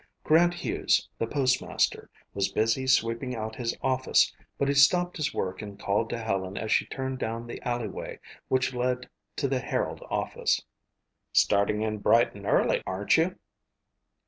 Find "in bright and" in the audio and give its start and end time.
11.83-12.47